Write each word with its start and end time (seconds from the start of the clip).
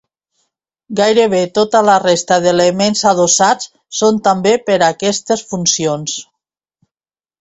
Gairebé 0.99 1.41
tota 1.57 1.81
la 1.89 1.97
resta 2.05 2.39
d'elements 2.45 3.05
adossats 3.11 3.69
són 4.01 4.19
també 4.29 4.55
per 4.71 4.79
a 4.81 4.89
aquestes 4.95 5.45
funcions. 5.53 6.17